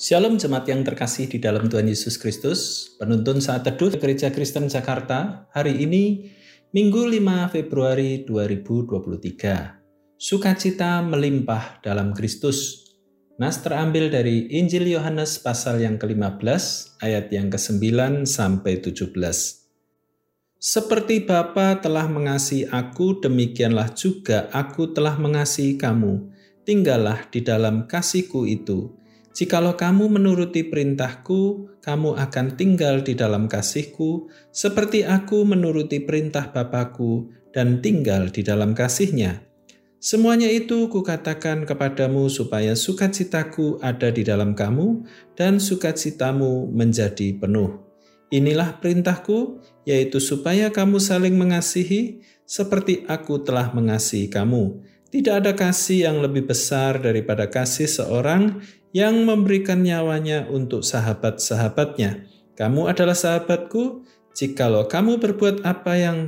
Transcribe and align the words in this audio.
Shalom 0.00 0.40
jemaat 0.40 0.64
yang 0.64 0.80
terkasih 0.80 1.28
di 1.28 1.36
dalam 1.36 1.68
Tuhan 1.68 1.84
Yesus 1.84 2.16
Kristus, 2.16 2.88
penuntun 2.96 3.36
saat 3.44 3.68
teduh 3.68 3.92
Gereja 4.00 4.32
Kristen 4.32 4.64
Jakarta, 4.64 5.44
hari 5.52 5.76
ini 5.76 6.32
Minggu 6.72 7.04
5 7.04 7.52
Februari 7.52 8.24
2023. 8.24 10.16
Sukacita 10.16 11.04
melimpah 11.04 11.84
dalam 11.84 12.16
Kristus. 12.16 12.88
Nas 13.36 13.60
terambil 13.60 14.08
dari 14.08 14.48
Injil 14.48 14.88
Yohanes 14.88 15.36
pasal 15.36 15.84
yang 15.84 16.00
ke-15 16.00 16.96
ayat 17.04 17.28
yang 17.28 17.52
ke-9 17.52 18.24
sampai 18.24 18.80
17. 18.80 19.12
Seperti 20.56 21.28
Bapa 21.28 21.76
telah 21.76 22.08
mengasihi 22.08 22.72
aku, 22.72 23.20
demikianlah 23.20 23.92
juga 23.92 24.48
aku 24.48 24.96
telah 24.96 25.20
mengasihi 25.20 25.76
kamu. 25.76 26.32
Tinggallah 26.64 27.28
di 27.28 27.44
dalam 27.44 27.84
kasihku 27.84 28.48
itu 28.48 28.96
Jikalau 29.30 29.78
kamu 29.78 30.10
menuruti 30.10 30.66
perintahku, 30.66 31.70
kamu 31.78 32.18
akan 32.18 32.46
tinggal 32.58 33.06
di 33.06 33.14
dalam 33.14 33.46
kasihku, 33.46 34.26
seperti 34.50 35.06
aku 35.06 35.46
menuruti 35.46 36.02
perintah 36.02 36.50
Bapakku 36.50 37.30
dan 37.54 37.78
tinggal 37.78 38.26
di 38.34 38.42
dalam 38.42 38.74
kasihnya. 38.74 39.46
Semuanya 40.00 40.48
itu 40.48 40.88
kukatakan 40.88 41.68
kepadamu 41.68 42.26
supaya 42.32 42.72
sukacitaku 42.72 43.84
ada 43.84 44.08
di 44.08 44.24
dalam 44.24 44.56
kamu 44.56 45.04
dan 45.36 45.60
sukacitamu 45.60 46.72
menjadi 46.72 47.36
penuh. 47.36 47.84
Inilah 48.32 48.80
perintahku, 48.80 49.60
yaitu 49.84 50.16
supaya 50.16 50.72
kamu 50.72 50.96
saling 50.98 51.36
mengasihi 51.36 52.24
seperti 52.48 53.04
aku 53.06 53.44
telah 53.44 53.76
mengasihi 53.76 54.32
kamu. 54.32 54.80
Tidak 55.10 55.34
ada 55.42 55.52
kasih 55.52 56.06
yang 56.06 56.22
lebih 56.22 56.46
besar 56.46 57.02
daripada 57.02 57.50
kasih 57.50 57.90
seorang 57.90 58.62
yang 58.90 59.22
memberikan 59.22 59.86
nyawanya 59.86 60.50
untuk 60.50 60.82
sahabat-sahabatnya. 60.82 62.26
Kamu 62.58 62.90
adalah 62.90 63.14
sahabatku, 63.14 64.04
jikalau 64.34 64.90
kamu 64.90 65.22
berbuat 65.22 65.62
apa 65.62 65.96
yang 65.96 66.18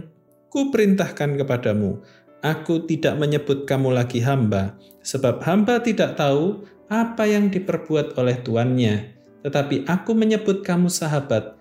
kuperintahkan 0.48 1.36
kepadamu. 1.42 2.00
Aku 2.42 2.86
tidak 2.90 3.18
menyebut 3.22 3.66
kamu 3.70 3.94
lagi 3.94 4.18
hamba, 4.22 4.74
sebab 5.06 5.42
hamba 5.46 5.78
tidak 5.78 6.18
tahu 6.18 6.66
apa 6.90 7.26
yang 7.26 7.48
diperbuat 7.48 8.18
oleh 8.18 8.42
tuannya. 8.42 9.14
Tetapi 9.46 9.86
aku 9.86 10.10
menyebut 10.14 10.62
kamu 10.62 10.90
sahabat, 10.90 11.58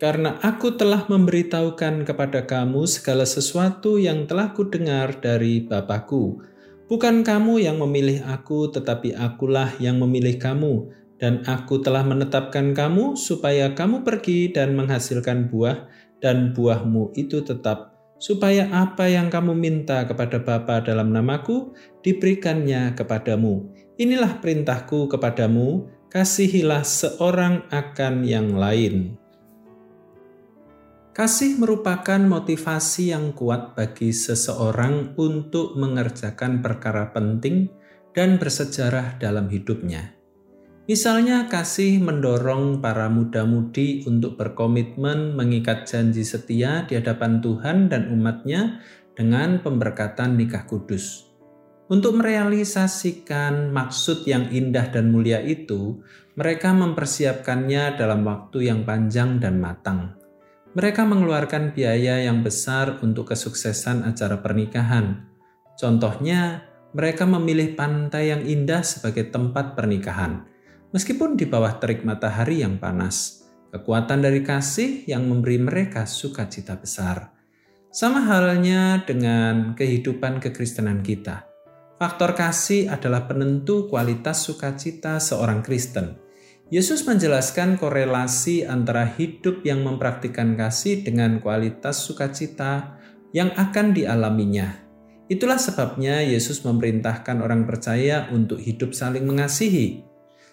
karena 0.00 0.40
aku 0.40 0.80
telah 0.80 1.04
memberitahukan 1.08 2.08
kepada 2.08 2.48
kamu 2.48 2.88
segala 2.88 3.28
sesuatu 3.28 4.00
yang 4.00 4.24
telah 4.24 4.56
kudengar 4.56 5.20
dari 5.20 5.60
Bapakku. 5.60 6.40
Bukan 6.90 7.22
kamu 7.22 7.62
yang 7.62 7.78
memilih 7.78 8.26
aku, 8.26 8.66
tetapi 8.74 9.14
akulah 9.14 9.70
yang 9.78 10.02
memilih 10.02 10.42
kamu, 10.42 10.90
dan 11.22 11.46
aku 11.46 11.78
telah 11.78 12.02
menetapkan 12.02 12.74
kamu 12.74 13.14
supaya 13.14 13.70
kamu 13.78 14.02
pergi 14.02 14.50
dan 14.50 14.74
menghasilkan 14.74 15.46
buah, 15.46 15.86
dan 16.18 16.50
buahmu 16.50 17.14
itu 17.14 17.46
tetap, 17.46 17.94
supaya 18.18 18.66
apa 18.74 19.06
yang 19.06 19.30
kamu 19.30 19.54
minta 19.54 20.02
kepada 20.02 20.42
Bapa 20.42 20.82
dalam 20.82 21.14
namaku 21.14 21.70
diberikannya 22.02 22.98
kepadamu. 22.98 23.70
Inilah 23.94 24.42
perintahku 24.42 25.06
kepadamu, 25.06 25.86
kasihilah 26.10 26.82
seorang 26.82 27.70
akan 27.70 28.26
yang 28.26 28.58
lain. 28.58 29.19
Kasih 31.10 31.58
merupakan 31.58 32.22
motivasi 32.22 33.10
yang 33.10 33.34
kuat 33.34 33.74
bagi 33.74 34.14
seseorang 34.14 35.18
untuk 35.18 35.74
mengerjakan 35.74 36.62
perkara 36.62 37.10
penting 37.10 37.66
dan 38.14 38.38
bersejarah 38.38 39.18
dalam 39.18 39.50
hidupnya. 39.50 40.14
Misalnya, 40.86 41.50
kasih 41.50 41.98
mendorong 41.98 42.78
para 42.78 43.10
muda-mudi 43.10 44.06
untuk 44.06 44.38
berkomitmen 44.38 45.34
mengikat 45.34 45.86
janji 45.86 46.22
setia 46.22 46.86
di 46.86 46.94
hadapan 46.94 47.42
Tuhan 47.42 47.90
dan 47.90 48.10
umatnya 48.14 48.78
dengan 49.18 49.58
pemberkatan 49.62 50.38
nikah 50.38 50.62
kudus. 50.66 51.26
Untuk 51.90 52.22
merealisasikan 52.22 53.74
maksud 53.74 54.22
yang 54.30 54.46
indah 54.54 54.94
dan 54.94 55.10
mulia 55.10 55.42
itu, 55.42 55.98
mereka 56.38 56.70
mempersiapkannya 56.70 57.98
dalam 57.98 58.22
waktu 58.22 58.70
yang 58.70 58.86
panjang 58.86 59.42
dan 59.42 59.58
matang. 59.58 60.19
Mereka 60.70 61.02
mengeluarkan 61.02 61.74
biaya 61.74 62.22
yang 62.22 62.46
besar 62.46 63.02
untuk 63.02 63.34
kesuksesan 63.34 64.06
acara 64.06 64.38
pernikahan. 64.38 65.26
Contohnya, 65.74 66.62
mereka 66.94 67.26
memilih 67.26 67.74
pantai 67.74 68.30
yang 68.30 68.46
indah 68.46 68.86
sebagai 68.86 69.34
tempat 69.34 69.74
pernikahan, 69.74 70.46
meskipun 70.94 71.34
di 71.34 71.50
bawah 71.50 71.74
terik 71.82 72.06
matahari 72.06 72.62
yang 72.62 72.78
panas. 72.78 73.42
Kekuatan 73.74 74.22
dari 74.22 74.46
kasih 74.46 75.06
yang 75.10 75.26
memberi 75.26 75.58
mereka 75.58 76.06
sukacita 76.06 76.78
besar. 76.78 77.34
Sama 77.90 78.22
halnya 78.22 79.02
dengan 79.02 79.74
kehidupan 79.74 80.38
kekristenan 80.38 81.02
kita. 81.02 81.50
Faktor 81.98 82.38
kasih 82.38 82.90
adalah 82.94 83.26
penentu 83.26 83.90
kualitas 83.90 84.46
sukacita 84.46 85.18
seorang 85.18 85.66
Kristen. 85.66 86.29
Yesus 86.70 87.02
menjelaskan 87.02 87.82
korelasi 87.82 88.62
antara 88.62 89.02
hidup 89.02 89.66
yang 89.66 89.82
mempraktikkan 89.82 90.54
kasih 90.54 91.02
dengan 91.02 91.42
kualitas 91.42 91.98
sukacita 92.06 92.94
yang 93.34 93.50
akan 93.58 93.90
dialaminya. 93.90 94.78
Itulah 95.26 95.58
sebabnya 95.58 96.22
Yesus 96.22 96.62
memerintahkan 96.62 97.42
orang 97.42 97.66
percaya 97.66 98.30
untuk 98.30 98.62
hidup 98.62 98.94
saling 98.94 99.26
mengasihi. 99.26 100.06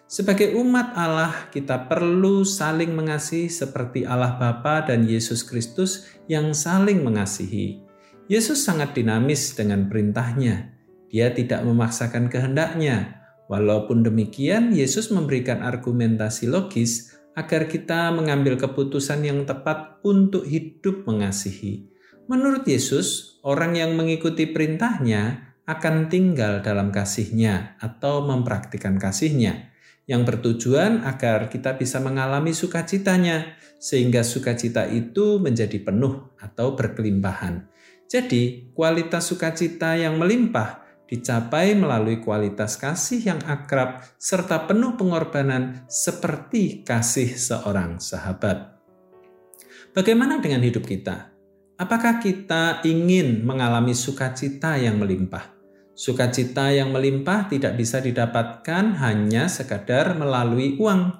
Sebagai 0.10 0.58
umat 0.58 0.98
Allah, 0.98 1.54
kita 1.54 1.86
perlu 1.86 2.42
saling 2.42 2.98
mengasihi 2.98 3.46
seperti 3.46 4.02
Allah 4.02 4.42
Bapa 4.42 4.90
dan 4.90 5.06
Yesus 5.06 5.46
Kristus 5.46 6.10
yang 6.26 6.50
saling 6.58 7.06
mengasihi. 7.06 7.86
Yesus 8.26 8.66
sangat 8.66 8.98
dinamis 8.98 9.54
dengan 9.54 9.86
perintahnya. 9.86 10.74
Dia 11.14 11.30
tidak 11.30 11.62
memaksakan 11.62 12.26
kehendaknya, 12.32 13.18
Walaupun 13.48 14.04
demikian, 14.04 14.76
Yesus 14.76 15.08
memberikan 15.12 15.64
argumentasi 15.64 16.52
logis 16.52 17.16
agar 17.38 17.72
kita 17.72 18.12
mengambil 18.12 18.60
keputusan 18.60 19.24
yang 19.24 19.48
tepat 19.48 20.04
untuk 20.04 20.44
hidup 20.44 21.08
mengasihi. 21.08 21.88
Menurut 22.28 22.68
Yesus, 22.68 23.40
orang 23.48 23.80
yang 23.80 23.96
mengikuti 23.96 24.52
perintahnya 24.52 25.56
akan 25.64 26.12
tinggal 26.12 26.60
dalam 26.60 26.92
kasihnya 26.92 27.80
atau 27.80 28.24
mempraktikkan 28.24 29.00
kasihnya 29.00 29.72
yang 30.08 30.24
bertujuan 30.24 31.04
agar 31.04 31.52
kita 31.52 31.76
bisa 31.76 32.00
mengalami 32.00 32.56
sukacitanya 32.56 33.60
sehingga 33.78 34.24
sukacita 34.24 34.88
itu 34.88 35.38
menjadi 35.38 35.84
penuh 35.84 36.36
atau 36.40 36.74
berkelimpahan. 36.74 37.68
Jadi, 38.08 38.72
kualitas 38.72 39.28
sukacita 39.28 40.00
yang 40.00 40.16
melimpah 40.16 40.87
dicapai 41.08 41.74
melalui 41.74 42.20
kualitas 42.20 42.76
kasih 42.76 43.24
yang 43.24 43.40
akrab 43.48 44.04
serta 44.20 44.68
penuh 44.68 45.00
pengorbanan 45.00 45.88
seperti 45.88 46.84
kasih 46.84 47.32
seorang 47.34 47.98
sahabat. 47.98 48.76
Bagaimana 49.96 50.44
dengan 50.44 50.62
hidup 50.62 50.84
kita? 50.84 51.32
Apakah 51.80 52.20
kita 52.20 52.84
ingin 52.84 53.48
mengalami 53.48 53.96
sukacita 53.96 54.76
yang 54.76 55.00
melimpah? 55.00 55.56
Sukacita 55.98 56.70
yang 56.70 56.94
melimpah 56.94 57.50
tidak 57.50 57.74
bisa 57.74 57.98
didapatkan 57.98 59.02
hanya 59.02 59.50
sekadar 59.50 60.14
melalui 60.14 60.78
uang, 60.78 61.18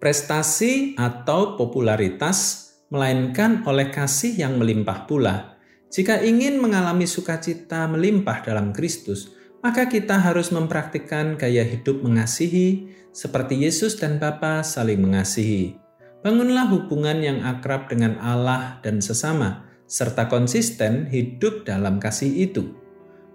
prestasi 0.00 0.96
atau 0.96 1.60
popularitas, 1.60 2.64
melainkan 2.88 3.66
oleh 3.68 3.92
kasih 3.92 4.32
yang 4.38 4.56
melimpah 4.56 5.04
pula 5.04 5.53
jika 5.94 6.18
ingin 6.26 6.58
mengalami 6.58 7.06
sukacita 7.06 7.86
melimpah 7.86 8.42
dalam 8.42 8.74
Kristus, 8.74 9.30
maka 9.62 9.86
kita 9.86 10.18
harus 10.18 10.50
mempraktikkan 10.50 11.38
gaya 11.38 11.62
hidup 11.62 12.02
mengasihi 12.02 12.90
seperti 13.14 13.62
Yesus 13.62 13.94
dan 13.94 14.18
Bapa 14.18 14.66
saling 14.66 14.98
mengasihi. 14.98 15.78
Bangunlah 16.26 16.66
hubungan 16.66 17.22
yang 17.22 17.46
akrab 17.46 17.86
dengan 17.86 18.18
Allah 18.18 18.82
dan 18.82 18.98
sesama, 18.98 19.70
serta 19.86 20.26
konsisten 20.26 21.06
hidup 21.14 21.62
dalam 21.62 22.02
kasih 22.02 22.42
itu. 22.42 22.74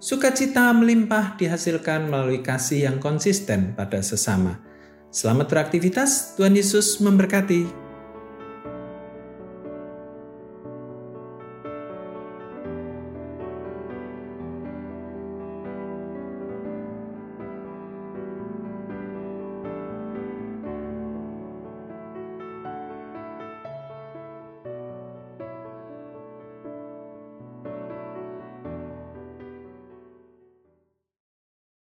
Sukacita 0.03 0.75
melimpah 0.75 1.39
dihasilkan 1.39 2.11
melalui 2.11 2.43
kasih 2.43 2.91
yang 2.91 2.99
konsisten 2.99 3.71
pada 3.71 4.03
sesama. 4.03 4.59
Selamat 5.15 5.47
beraktivitas, 5.47 6.35
Tuhan 6.35 6.59
Yesus 6.59 6.99
memberkati. 6.99 7.88